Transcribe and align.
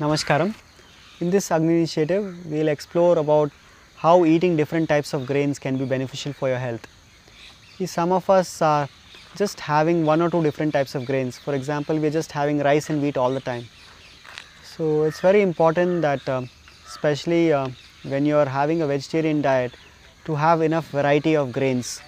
Namaskaram. 0.00 0.52
In 1.20 1.30
this 1.30 1.52
Agni 1.52 1.76
initiative, 1.76 2.24
we 2.50 2.58
will 2.58 2.68
explore 2.68 3.16
about 3.16 3.52
how 3.96 4.24
eating 4.24 4.56
different 4.56 4.88
types 4.88 5.14
of 5.14 5.24
grains 5.24 5.60
can 5.60 5.76
be 5.76 5.84
beneficial 5.84 6.32
for 6.32 6.48
your 6.48 6.58
health. 6.58 6.84
See, 7.76 7.86
some 7.86 8.10
of 8.10 8.28
us 8.28 8.60
are 8.60 8.88
just 9.36 9.60
having 9.60 10.04
one 10.04 10.20
or 10.20 10.28
two 10.30 10.42
different 10.42 10.72
types 10.72 10.96
of 10.96 11.06
grains. 11.06 11.38
For 11.38 11.54
example, 11.54 11.96
we 11.96 12.08
are 12.08 12.10
just 12.10 12.32
having 12.32 12.58
rice 12.58 12.90
and 12.90 13.00
wheat 13.00 13.16
all 13.16 13.32
the 13.32 13.40
time. 13.40 13.66
So 14.64 15.04
it's 15.04 15.20
very 15.20 15.42
important 15.42 16.02
that, 16.02 16.28
um, 16.28 16.50
especially 16.88 17.52
uh, 17.52 17.68
when 18.02 18.26
you 18.26 18.36
are 18.36 18.46
having 18.46 18.82
a 18.82 18.88
vegetarian 18.88 19.42
diet, 19.42 19.76
to 20.24 20.34
have 20.34 20.60
enough 20.60 20.88
variety 20.88 21.36
of 21.36 21.52
grains 21.52 22.00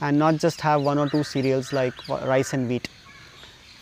and 0.00 0.18
not 0.18 0.36
just 0.36 0.62
have 0.62 0.80
one 0.80 0.98
or 0.98 1.10
two 1.10 1.24
cereals 1.24 1.74
like 1.74 1.92
rice 2.08 2.54
and 2.54 2.68
wheat. 2.68 2.88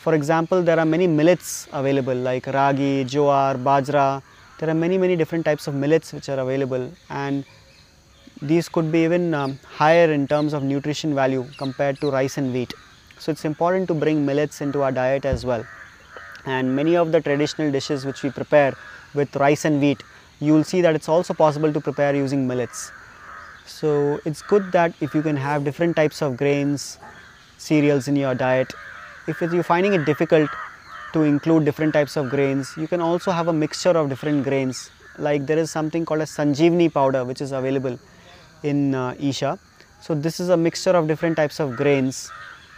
For 0.03 0.15
example, 0.15 0.65
there 0.65 0.81
are 0.81 0.85
many 0.85 1.07
millets 1.07 1.69
available 1.73 2.17
like 2.17 2.47
ragi, 2.49 3.05
jowar, 3.05 3.55
bajra. 3.67 4.21
There 4.59 4.69
are 4.69 4.75
many 4.75 4.99
many 4.99 5.15
different 5.15 5.45
types 5.45 5.69
of 5.69 5.77
millets 5.77 6.13
which 6.13 6.29
are 6.29 6.41
available, 6.41 6.91
and 7.09 7.45
these 8.51 8.69
could 8.69 8.91
be 8.91 9.05
even 9.05 9.33
um, 9.33 9.61
higher 9.65 10.11
in 10.11 10.27
terms 10.27 10.55
of 10.55 10.65
nutrition 10.65 11.15
value 11.15 11.47
compared 11.57 12.01
to 12.01 12.11
rice 12.11 12.37
and 12.37 12.53
wheat. 12.53 12.75
So 13.21 13.31
it's 13.31 13.45
important 13.45 13.87
to 13.89 13.95
bring 13.95 14.27
millets 14.27 14.61
into 14.61 14.83
our 14.83 14.91
diet 14.91 15.25
as 15.25 15.47
well. 15.47 15.65
And 16.47 16.75
many 16.75 16.97
of 16.97 17.13
the 17.13 17.21
traditional 17.21 17.71
dishes 17.71 18.05
which 18.05 18.25
we 18.25 18.31
prepare 18.31 18.75
with 19.15 19.37
rice 19.37 19.65
and 19.65 19.81
wheat, 19.81 20.03
you 20.41 20.53
will 20.53 20.65
see 20.65 20.81
that 20.81 20.97
it's 20.97 21.09
also 21.09 21.33
possible 21.33 21.73
to 21.73 21.81
prepare 21.81 22.17
using 22.17 22.49
millets. 22.49 22.91
So 23.67 24.21
it's 24.25 24.43
good 24.43 24.73
that 24.73 24.95
if 25.01 25.15
you 25.15 25.23
can 25.23 25.37
have 25.37 25.65
different 25.65 25.95
types 25.95 26.23
of 26.23 26.37
grains, 26.37 26.99
cereals 27.59 28.09
in 28.09 28.17
your 28.17 28.35
diet. 28.35 28.73
If 29.29 29.41
you're 29.41 29.63
finding 29.63 29.93
it 29.95 30.05
difficult 30.05 30.51
to 31.13 31.23
include 31.23 31.65
different 31.65 31.93
types 31.93 32.17
of 32.17 32.29
grains, 32.29 32.75
you 32.77 32.89
can 32.89 33.01
also 33.01 33.31
have 33.31 33.47
a 33.47 33.53
mixture 33.53 33.91
of 33.91 34.09
different 34.09 34.43
grains. 34.43 34.91
Like 35.17 35.47
there 35.47 35.59
is 35.59 35.71
something 35.71 36.05
called 36.05 36.23
a 36.23 36.25
Sanjeevani 36.25 36.93
powder 36.93 37.25
which 37.25 37.41
is 37.41 37.53
available 37.53 37.99
in 38.65 38.97
uh, 38.97 39.15
Isha. 39.21 39.61
So 40.01 40.17
this 40.17 40.41
is 40.41 40.49
a 40.49 40.57
mixture 40.57 40.91
of 40.91 41.07
different 41.07 41.37
types 41.37 41.61
of 41.61 41.77
grains 41.77 42.33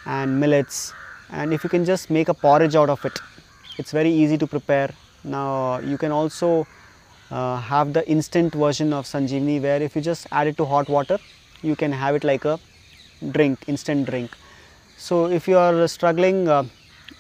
and 0.04 0.38
millets 0.38 0.92
and 1.30 1.54
if 1.54 1.64
you 1.64 1.70
can 1.70 1.86
just 1.86 2.10
make 2.10 2.28
a 2.28 2.34
porridge 2.34 2.74
out 2.74 2.90
of 2.90 3.02
it, 3.06 3.18
it's 3.78 3.92
very 3.92 4.10
easy 4.10 4.36
to 4.36 4.46
prepare. 4.46 4.90
Now 5.22 5.78
you 5.78 5.96
can 5.96 6.12
also 6.12 6.66
uh, 7.30 7.58
have 7.58 7.94
the 7.94 8.06
instant 8.06 8.54
version 8.54 8.92
of 8.92 9.06
Sanjeevani 9.06 9.62
where 9.62 9.80
if 9.80 9.96
you 9.96 10.02
just 10.02 10.26
add 10.30 10.46
it 10.46 10.58
to 10.58 10.66
hot 10.66 10.90
water, 10.90 11.18
you 11.62 11.74
can 11.74 11.90
have 11.90 12.14
it 12.14 12.22
like 12.24 12.44
a 12.44 12.60
drink, 13.30 13.64
instant 13.66 14.06
drink. 14.06 14.30
So 14.96 15.26
if 15.26 15.48
you 15.48 15.58
are 15.58 15.86
struggling 15.88 16.48
uh, 16.48 16.64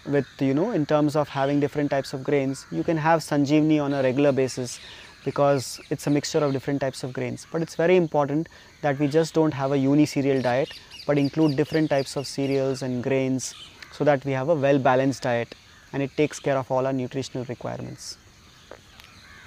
with 0.06 0.26
you 0.38 0.54
know 0.54 0.70
in 0.70 0.86
terms 0.86 1.16
of 1.16 1.28
having 1.28 1.60
different 1.60 1.90
types 1.90 2.12
of 2.12 2.24
grains, 2.24 2.66
you 2.70 2.84
can 2.84 2.96
have 2.96 3.20
Sanjeevani 3.20 3.82
on 3.82 3.92
a 3.92 4.02
regular 4.02 4.32
basis 4.32 4.80
because 5.24 5.80
it's 5.90 6.06
a 6.06 6.10
mixture 6.10 6.38
of 6.38 6.52
different 6.52 6.80
types 6.80 7.02
of 7.02 7.12
grains. 7.12 7.46
But 7.50 7.62
it's 7.62 7.74
very 7.74 7.96
important 7.96 8.48
that 8.82 8.98
we 8.98 9.08
just 9.08 9.34
don't 9.34 9.54
have 9.54 9.72
a 9.72 9.78
uni 9.78 10.06
cereal 10.06 10.40
diet, 10.42 10.72
but 11.06 11.18
include 11.18 11.56
different 11.56 11.90
types 11.90 12.16
of 12.16 12.26
cereals 12.26 12.82
and 12.82 13.02
grains 13.02 13.54
so 13.92 14.04
that 14.04 14.24
we 14.24 14.32
have 14.32 14.48
a 14.48 14.54
well 14.54 14.78
balanced 14.78 15.22
diet 15.22 15.54
and 15.92 16.02
it 16.02 16.16
takes 16.16 16.40
care 16.40 16.58
of 16.58 16.70
all 16.70 16.86
our 16.86 16.92
nutritional 16.92 17.44
requirements. 17.46 18.18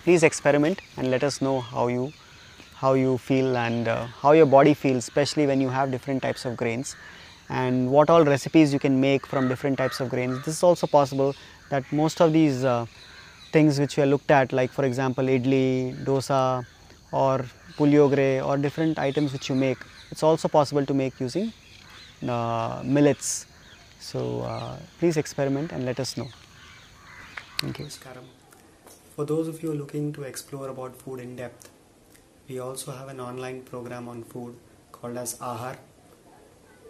Please 0.03 0.23
experiment 0.23 0.81
and 0.95 1.11
let 1.11 1.23
us 1.23 1.41
know 1.41 1.59
how 1.59 1.87
you 1.87 2.13
how 2.75 2.93
you 2.93 3.17
feel 3.17 3.57
and 3.57 3.87
uh, 3.87 4.05
how 4.21 4.31
your 4.33 4.45
body 4.45 4.73
feels, 4.73 4.97
especially 4.97 5.47
when 5.47 5.59
you 5.59 5.69
have 5.69 5.89
different 5.91 6.21
types 6.21 6.45
of 6.45 6.55
grains, 6.55 6.95
and 7.49 7.89
what 7.89 8.09
all 8.09 8.23
recipes 8.23 8.73
you 8.73 8.79
can 8.79 8.99
make 8.99 9.25
from 9.25 9.47
different 9.47 9.77
types 9.77 9.99
of 9.99 10.09
grains. 10.09 10.37
This 10.45 10.55
is 10.57 10.63
also 10.63 10.87
possible 10.87 11.35
that 11.69 11.83
most 11.91 12.21
of 12.21 12.33
these 12.33 12.63
uh, 12.63 12.85
things 13.51 13.79
which 13.79 13.97
we 13.97 14.01
have 14.01 14.09
looked 14.09 14.31
at, 14.31 14.51
like 14.53 14.71
for 14.71 14.85
example 14.85 15.25
idli, 15.25 15.95
dosa, 16.03 16.65
or 17.11 17.45
puliogre, 17.77 18.45
or 18.45 18.57
different 18.57 18.99
items 18.99 19.31
which 19.31 19.49
you 19.49 19.55
make, 19.55 19.77
it's 20.11 20.23
also 20.23 20.47
possible 20.47 20.85
to 20.85 20.93
make 20.93 21.19
using 21.19 21.53
uh, 22.27 22.81
millets. 22.83 23.45
So 23.99 24.41
uh, 24.41 24.77
please 24.99 25.17
experiment 25.17 25.71
and 25.71 25.85
let 25.85 25.99
us 25.99 26.17
know. 26.17 26.27
Thank 27.59 27.79
you. 27.79 27.87
For 29.15 29.25
those 29.25 29.47
of 29.47 29.63
you 29.63 29.73
looking 29.73 30.13
to 30.13 30.23
explore 30.23 30.69
about 30.69 30.95
food 30.95 31.19
in 31.19 31.35
depth, 31.35 31.69
we 32.47 32.59
also 32.59 32.91
have 32.91 33.07
an 33.09 33.19
online 33.19 33.61
program 33.61 34.07
on 34.07 34.23
food 34.23 34.55
called 34.91 35.17
as 35.17 35.35
Ahar. 35.39 35.77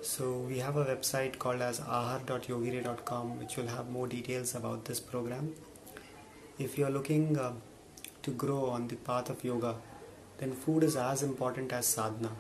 So 0.02 0.38
we 0.38 0.60
have 0.60 0.78
a 0.78 0.86
website 0.86 1.38
called 1.40 1.62
as 1.62 1.80
ahar.yogire.com 1.80 3.40
which 3.40 3.58
will 3.58 3.68
have 3.68 3.90
more 3.90 4.08
details 4.08 4.56
about 4.56 4.86
this 4.86 5.00
program. 5.00 5.54
If 6.60 6.78
you 6.78 6.86
are 6.86 6.92
looking 6.92 7.38
uh, 7.38 7.54
to 8.24 8.32
grow 8.32 8.70
on 8.70 8.88
the 8.88 8.96
path 8.96 9.30
of 9.30 9.44
yoga, 9.44 9.76
then 10.38 10.54
food 10.54 10.84
is 10.84 10.96
as 10.96 11.24
important 11.24 11.74
as 11.74 11.88
sadhana. 11.88 12.32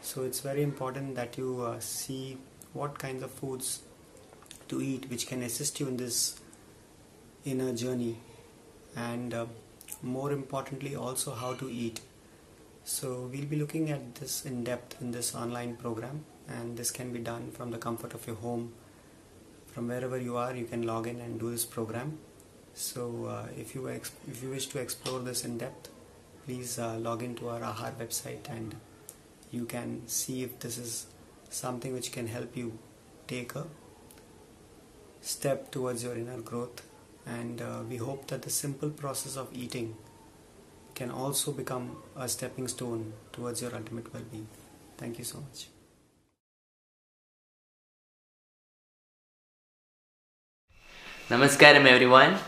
So 0.00 0.22
it's 0.22 0.40
very 0.40 0.62
important 0.62 1.16
that 1.16 1.36
you 1.36 1.62
uh, 1.62 1.80
see 1.80 2.38
what 2.72 2.98
kinds 2.98 3.22
of 3.22 3.30
foods 3.30 3.82
to 4.68 4.80
eat 4.82 5.08
which 5.10 5.26
can 5.26 5.42
assist 5.42 5.80
you 5.80 5.88
in 5.88 5.96
this 5.96 6.40
inner 7.44 7.72
journey 7.72 8.18
and 8.96 9.32
uh, 9.32 9.46
more 10.02 10.32
importantly 10.32 10.96
also 10.96 11.32
how 11.32 11.54
to 11.54 11.70
eat 11.70 12.00
so 12.84 13.28
we'll 13.32 13.44
be 13.46 13.56
looking 13.56 13.90
at 13.90 14.14
this 14.16 14.44
in 14.44 14.64
depth 14.64 15.00
in 15.00 15.12
this 15.12 15.34
online 15.34 15.76
program 15.76 16.24
and 16.48 16.76
this 16.76 16.90
can 16.90 17.12
be 17.12 17.18
done 17.18 17.50
from 17.50 17.70
the 17.70 17.78
comfort 17.78 18.14
of 18.14 18.26
your 18.26 18.36
home. 18.36 18.72
From 19.66 19.88
wherever 19.88 20.18
you 20.18 20.36
are 20.36 20.54
you 20.54 20.64
can 20.64 20.82
log 20.82 21.06
in 21.06 21.20
and 21.20 21.38
do 21.38 21.50
this 21.50 21.64
program. 21.64 22.18
So 22.74 23.26
uh, 23.26 23.46
if 23.56 23.74
you 23.74 23.86
if 23.86 24.42
you 24.42 24.50
wish 24.50 24.66
to 24.68 24.78
explore 24.78 25.20
this 25.20 25.44
in 25.44 25.58
depth 25.58 25.90
please 26.46 26.78
uh, 26.78 26.96
log 26.96 27.22
into 27.24 27.48
our 27.48 27.60
ahar 27.60 27.92
website 28.00 28.48
and 28.48 28.76
you 29.50 29.64
can 29.64 30.02
see 30.06 30.42
if 30.44 30.58
this 30.60 30.78
is 30.78 31.06
something 31.50 31.92
which 31.92 32.12
can 32.12 32.28
help 32.28 32.56
you 32.56 32.78
take 33.26 33.54
a 33.56 33.64
step 35.20 35.70
towards 35.72 36.04
your 36.04 36.16
inner 36.16 36.40
growth. 36.40 36.82
And 37.26 37.60
uh, 37.60 37.82
we 37.88 37.96
hope 37.96 38.28
that 38.28 38.42
the 38.42 38.50
simple 38.50 38.90
process 38.90 39.36
of 39.36 39.48
eating 39.52 39.96
can 40.94 41.10
also 41.10 41.50
become 41.52 41.96
a 42.16 42.28
stepping 42.28 42.68
stone 42.68 43.12
towards 43.32 43.60
your 43.60 43.74
ultimate 43.74 44.12
well-being. 44.14 44.46
Thank 44.96 45.18
you 45.18 45.24
so 45.24 45.38
much 45.38 45.66
Namaskaram 51.28 51.86
everyone. 51.86 52.38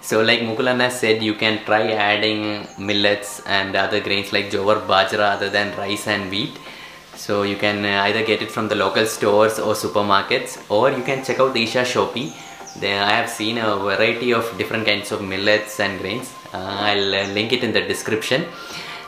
So 0.00 0.20
like 0.20 0.40
Mukulana 0.40 0.90
said, 0.90 1.22
you 1.22 1.34
can 1.34 1.64
try 1.64 1.92
adding 1.92 2.66
millets 2.76 3.40
and 3.46 3.76
other 3.76 4.00
grains 4.00 4.32
like 4.32 4.50
jowar, 4.50 4.84
bajra 4.84 5.34
other 5.34 5.48
than 5.48 5.76
rice 5.78 6.08
and 6.08 6.28
wheat. 6.28 6.58
So 7.14 7.44
you 7.44 7.54
can 7.54 7.84
uh, 7.84 8.02
either 8.06 8.24
get 8.26 8.42
it 8.42 8.50
from 8.50 8.66
the 8.66 8.74
local 8.74 9.06
stores 9.06 9.60
or 9.60 9.74
supermarkets 9.74 10.58
or 10.68 10.90
you 10.90 11.04
can 11.04 11.24
check 11.24 11.38
out 11.38 11.54
the 11.54 11.62
Isha 11.62 11.84
Shoppe. 11.84 12.32
There 12.80 13.00
I 13.00 13.10
have 13.10 13.30
seen 13.30 13.58
a 13.58 13.76
variety 13.76 14.32
of 14.32 14.44
different 14.58 14.86
kinds 14.86 15.12
of 15.12 15.22
millets 15.22 15.78
and 15.78 16.00
grains. 16.00 16.34
Uh, 16.52 16.56
I'll 16.58 17.14
uh, 17.14 17.28
link 17.28 17.52
it 17.52 17.62
in 17.62 17.72
the 17.72 17.82
description. 17.82 18.44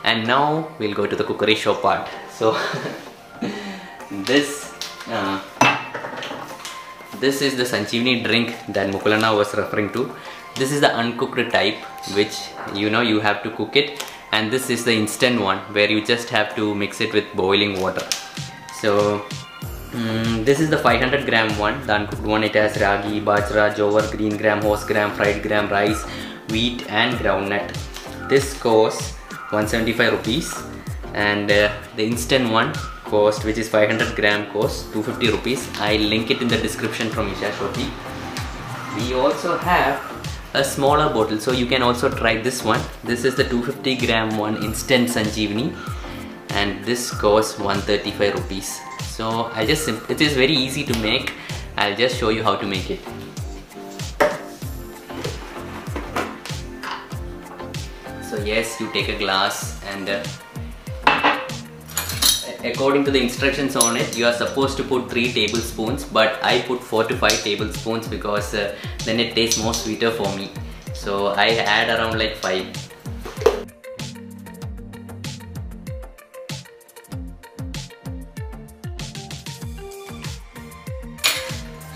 And 0.05 0.25
now 0.25 0.69
we'll 0.79 0.95
go 0.95 1.05
to 1.05 1.15
the 1.17 1.25
cookery 1.25 1.55
show 1.55 1.75
part. 1.75 2.07
So 2.31 2.57
this 4.11 4.73
uh, 5.09 5.41
this 7.19 7.41
is 7.41 7.55
the 7.57 7.63
Sanjeevani 7.63 8.23
drink 8.23 8.55
that 8.69 8.89
Mukulana 8.89 9.35
was 9.35 9.53
referring 9.53 9.91
to. 9.93 10.15
This 10.55 10.71
is 10.71 10.81
the 10.81 10.93
uncooked 10.93 11.51
type, 11.51 11.75
which 12.15 12.35
you 12.73 12.89
know 12.89 13.01
you 13.01 13.19
have 13.19 13.43
to 13.43 13.49
cook 13.51 13.75
it, 13.75 14.05
and 14.31 14.51
this 14.51 14.69
is 14.69 14.85
the 14.85 14.93
instant 14.93 15.41
one 15.41 15.59
where 15.73 15.89
you 15.89 16.03
just 16.05 16.29
have 16.29 16.55
to 16.55 16.73
mix 16.73 17.01
it 17.01 17.13
with 17.13 17.25
boiling 17.35 17.79
water. 17.81 18.05
So 18.81 19.25
mm, 19.91 20.45
this 20.45 20.59
is 20.59 20.69
the 20.69 20.77
500 20.77 21.25
gram 21.25 21.57
one, 21.57 21.85
the 21.85 21.95
uncooked 21.95 22.23
one. 22.23 22.43
It 22.43 22.55
has 22.55 22.79
ragi, 22.79 23.21
bajra, 23.21 23.75
jowar, 23.75 24.09
green 24.15 24.37
gram, 24.37 24.61
horse 24.61 24.85
gram, 24.85 25.11
fried 25.11 25.41
gram, 25.43 25.69
rice, 25.69 26.03
wheat, 26.49 26.89
and 26.89 27.15
groundnut. 27.19 27.75
This 28.29 28.53
costs 28.59 29.13
175 29.51 30.13
rupees, 30.13 30.53
and 31.13 31.51
uh, 31.51 31.71
the 31.95 32.05
instant 32.05 32.51
one 32.51 32.73
cost 33.09 33.45
which 33.45 33.57
is 33.57 33.69
500 33.69 34.15
gram 34.15 34.51
cost 34.53 34.93
250 34.93 35.31
rupees. 35.31 35.69
I'll 35.79 35.99
link 35.99 36.31
it 36.31 36.41
in 36.41 36.47
the 36.47 36.57
description 36.57 37.09
from 37.09 37.31
isha 37.33 37.51
we 38.95 39.13
also 39.13 39.57
have 39.57 40.01
a 40.53 40.63
smaller 40.63 41.13
bottle 41.13 41.39
so 41.39 41.51
you 41.51 41.65
can 41.65 41.83
also 41.83 42.09
try 42.09 42.41
this 42.41 42.63
one. 42.63 42.81
This 43.03 43.23
is 43.23 43.35
the 43.35 43.43
250 43.43 44.05
gram 44.05 44.37
one 44.37 44.63
instant 44.63 45.09
sanjeevani. 45.09 45.75
And 46.51 46.83
this 46.83 47.11
costs 47.11 47.59
135 47.59 48.33
rupees. 48.33 48.79
So 49.01 49.51
i 49.53 49.65
just 49.65 49.87
it 50.09 50.21
is 50.21 50.33
very 50.33 50.53
easy 50.53 50.83
to 50.83 50.97
make. 50.99 51.33
I'll 51.77 51.95
just 51.95 52.17
show 52.17 52.29
you 52.29 52.43
how 52.43 52.55
to 52.55 52.65
make 52.65 52.89
it. 52.89 52.99
So 58.29 58.37
yes 58.43 58.79
you 58.79 58.91
take 58.91 59.09
a 59.09 59.17
glass 59.17 59.83
and 59.85 60.09
uh, 60.09 60.23
according 62.63 63.05
to 63.05 63.11
the 63.11 63.21
instructions 63.21 63.77
on 63.77 63.95
it 63.95 64.17
you 64.17 64.25
are 64.25 64.33
supposed 64.33 64.75
to 64.75 64.83
put 64.83 65.09
3 65.09 65.31
tablespoons 65.31 66.03
but 66.03 66.43
I 66.43 66.61
put 66.61 66.83
4 66.83 67.05
to 67.05 67.15
5 67.15 67.43
tablespoons 67.43 68.07
because 68.07 68.53
uh, 68.53 68.75
then 69.05 69.19
it 69.21 69.33
tastes 69.33 69.63
more 69.63 69.73
sweeter 69.73 70.11
for 70.11 70.27
me 70.35 70.51
so 70.93 71.27
I 71.27 71.47
add 71.77 71.97
around 71.97 72.19
like 72.19 72.35
5 72.35 72.89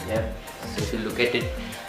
Yep. 0.08 0.38
So 0.76 0.82
if 0.84 0.94
you 0.94 1.00
look 1.00 1.20
at 1.20 1.34
it, 1.34 1.46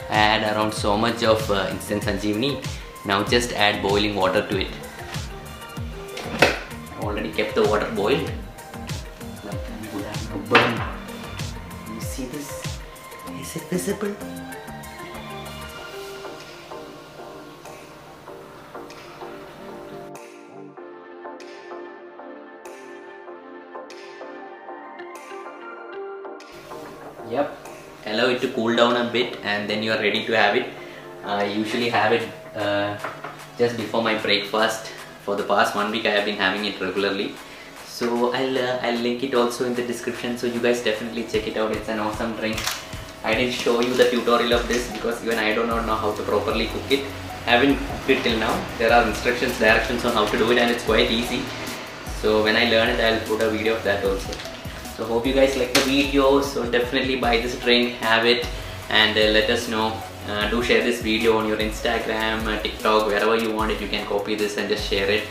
I 0.08 0.16
add 0.16 0.56
around 0.56 0.72
so 0.72 0.96
much 0.96 1.22
of 1.22 1.50
uh, 1.50 1.68
instant 1.70 2.02
sanjeevani. 2.02 2.64
Now 3.04 3.22
just 3.22 3.52
add 3.52 3.82
boiling 3.82 4.14
water 4.14 4.46
to 4.48 4.60
it. 4.60 4.70
I 6.40 7.00
already 7.02 7.32
kept 7.32 7.54
the 7.54 7.68
water 7.68 7.90
boiled. 7.94 8.30
Burn. 10.34 10.82
You 11.94 12.00
see 12.00 12.24
this? 12.26 12.78
Is 13.40 13.56
it 13.56 13.62
visible? 13.70 14.14
Yep. 27.30 27.56
Allow 28.06 28.26
it 28.26 28.40
to 28.40 28.48
cool 28.52 28.74
down 28.76 28.96
a 28.96 29.10
bit 29.10 29.38
and 29.44 29.70
then 29.70 29.82
you 29.82 29.92
are 29.92 29.98
ready 29.98 30.26
to 30.26 30.32
have 30.36 30.56
it. 30.56 30.66
I 31.24 31.44
usually 31.44 31.88
have 31.88 32.12
it 32.12 32.28
uh, 32.56 32.98
just 33.56 33.76
before 33.76 34.02
my 34.02 34.18
breakfast. 34.18 34.90
For 35.24 35.36
the 35.36 35.44
past 35.44 35.74
one 35.76 35.90
week 35.92 36.06
I 36.06 36.10
have 36.10 36.24
been 36.24 36.36
having 36.36 36.64
it 36.64 36.80
regularly. 36.80 37.34
So 37.94 38.32
I'll, 38.32 38.58
uh, 38.58 38.86
I'll 38.86 39.00
link 39.06 39.22
it 39.22 39.34
also 39.34 39.66
in 39.66 39.74
the 39.74 39.86
description 39.86 40.36
so 40.36 40.48
you 40.48 40.60
guys 40.60 40.82
definitely 40.82 41.24
check 41.32 41.46
it 41.46 41.56
out. 41.56 41.70
It's 41.70 41.88
an 41.88 42.00
awesome 42.00 42.32
drink. 42.36 42.58
I 43.22 43.34
didn't 43.34 43.54
show 43.54 43.80
you 43.80 43.94
the 43.94 44.10
tutorial 44.10 44.54
of 44.54 44.66
this 44.66 44.90
because 44.90 45.22
even 45.24 45.38
I 45.38 45.54
do 45.54 45.64
not 45.66 45.86
know 45.86 45.94
how 45.94 46.12
to 46.12 46.22
properly 46.24 46.66
cook 46.66 46.90
it. 46.90 47.04
I 47.46 47.50
haven't 47.50 47.76
cooked 47.76 48.10
it 48.10 48.22
till 48.24 48.38
now. 48.38 48.54
There 48.78 48.92
are 48.92 49.06
instructions, 49.06 49.56
directions 49.60 50.04
on 50.04 50.12
how 50.14 50.26
to 50.26 50.36
do 50.36 50.50
it 50.50 50.58
and 50.58 50.72
it's 50.72 50.84
quite 50.84 51.10
easy. 51.10 51.42
So 52.20 52.42
when 52.42 52.56
I 52.56 52.68
learn 52.68 52.88
it 52.88 53.00
I'll 53.00 53.20
put 53.28 53.40
a 53.42 53.50
video 53.50 53.76
of 53.76 53.84
that 53.84 54.04
also 54.04 54.34
so 54.96 55.04
hope 55.04 55.26
you 55.26 55.34
guys 55.34 55.56
like 55.56 55.74
the 55.74 55.80
video 55.80 56.40
so 56.40 56.70
definitely 56.70 57.16
buy 57.16 57.38
this 57.38 57.58
drink 57.60 57.94
have 57.94 58.24
it 58.24 58.46
and 58.90 59.18
uh, 59.18 59.22
let 59.36 59.50
us 59.50 59.68
know 59.68 59.86
uh, 60.28 60.48
do 60.50 60.62
share 60.62 60.84
this 60.84 61.02
video 61.02 61.36
on 61.36 61.48
your 61.48 61.56
instagram 61.56 62.46
uh, 62.46 62.60
tiktok 62.62 63.06
wherever 63.08 63.36
you 63.36 63.52
want 63.52 63.72
it 63.72 63.80
you 63.80 63.88
can 63.88 64.06
copy 64.06 64.36
this 64.36 64.56
and 64.56 64.68
just 64.68 64.88
share 64.88 65.10
it 65.10 65.24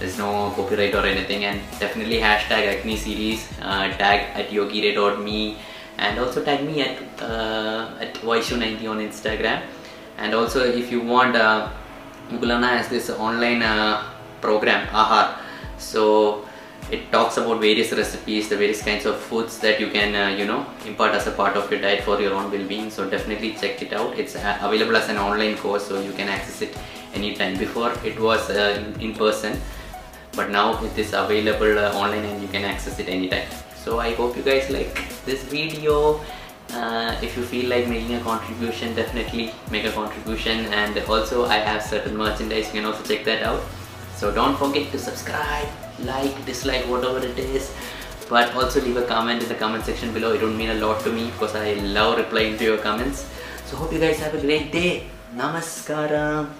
there's 0.00 0.16
no 0.18 0.50
copyright 0.56 0.94
or 0.94 1.04
anything 1.04 1.44
and 1.44 1.60
definitely 1.78 2.18
hashtag 2.18 2.66
acne 2.74 2.96
series 2.96 3.46
uh, 3.60 3.86
tag 3.98 4.20
at 4.34 4.48
yogire.me 4.48 5.58
and 5.98 6.18
also 6.18 6.42
tag 6.42 6.64
me 6.64 6.80
at 6.80 6.96
uh, 7.22 7.94
at 8.00 8.14
vaishu90 8.14 8.90
on 8.90 8.98
instagram. 8.98 9.60
And 10.16 10.34
also 10.34 10.64
if 10.64 10.90
you 10.90 11.02
want 11.02 11.36
uh, 11.36 11.68
has 12.30 12.88
this 12.88 13.10
online 13.10 13.62
uh, 13.62 14.02
program 14.40 14.86
ahar 14.88 15.38
so 15.76 16.46
it 16.90 17.12
talks 17.12 17.36
about 17.36 17.60
various 17.60 17.92
recipes 17.92 18.48
the 18.48 18.56
various 18.56 18.82
kinds 18.82 19.04
of 19.04 19.16
foods 19.16 19.58
that 19.58 19.78
you 19.80 19.88
can 19.90 20.14
uh, 20.14 20.28
you 20.38 20.46
know 20.46 20.64
impart 20.86 21.14
as 21.14 21.26
a 21.26 21.30
part 21.32 21.56
of 21.56 21.70
your 21.70 21.80
diet 21.80 22.02
for 22.04 22.20
your 22.20 22.32
own 22.34 22.50
well-being. 22.50 22.90
So 22.90 23.08
definitely 23.08 23.52
check 23.52 23.82
it 23.82 23.92
out. 23.92 24.18
It's 24.18 24.34
uh, 24.34 24.58
available 24.62 24.96
as 24.96 25.10
an 25.10 25.18
online 25.18 25.58
course 25.58 25.86
so 25.86 26.00
you 26.00 26.12
can 26.12 26.28
access 26.28 26.62
it 26.62 26.76
anytime. 27.12 27.58
Before 27.58 27.92
it 28.02 28.18
was 28.18 28.48
uh, 28.48 28.94
in 28.98 29.14
person 29.14 29.60
but 30.34 30.50
now 30.50 30.82
it 30.84 30.96
is 30.96 31.12
available 31.12 31.78
uh, 31.78 31.92
online 31.92 32.24
and 32.24 32.42
you 32.42 32.48
can 32.48 32.64
access 32.64 32.98
it 32.98 33.08
anytime. 33.08 33.48
So 33.84 33.98
i 33.98 34.14
hope 34.14 34.36
you 34.36 34.42
guys 34.42 34.70
like 34.70 34.94
this 35.24 35.42
video. 35.44 36.20
Uh, 36.72 37.18
if 37.20 37.36
you 37.36 37.42
feel 37.42 37.68
like 37.68 37.88
making 37.88 38.14
a 38.14 38.20
contribution 38.20 38.94
definitely 38.94 39.52
make 39.70 39.84
a 39.84 39.92
contribution. 39.92 40.66
And 40.72 40.98
also 41.08 41.46
i 41.46 41.56
have 41.56 41.82
certain 41.82 42.16
merchandise 42.16 42.66
you 42.66 42.80
can 42.80 42.84
also 42.84 43.02
check 43.02 43.24
that 43.24 43.42
out. 43.42 43.62
So 44.16 44.32
don't 44.32 44.56
forget 44.56 44.90
to 44.92 44.98
subscribe 44.98 45.68
like 46.04 46.44
dislike 46.46 46.84
whatever 46.86 47.18
it 47.18 47.38
is. 47.38 47.74
But 48.28 48.54
also 48.54 48.80
leave 48.80 48.96
a 48.96 49.06
comment 49.06 49.42
in 49.42 49.48
the 49.48 49.56
comment 49.56 49.84
section 49.84 50.14
below. 50.14 50.32
It 50.32 50.42
would 50.42 50.54
mean 50.54 50.70
a 50.70 50.74
lot 50.74 51.00
to 51.02 51.12
me 51.12 51.30
because 51.32 51.56
i 51.56 51.74
love 51.74 52.18
replying 52.18 52.56
to 52.58 52.64
your 52.64 52.78
comments. 52.78 53.28
So 53.66 53.76
hope 53.76 53.92
you 53.92 53.98
guys 53.98 54.20
have 54.20 54.34
a 54.34 54.40
great 54.40 54.70
day. 54.70 55.06
Namaskaram 55.34 56.50